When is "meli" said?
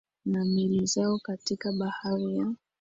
0.45-0.85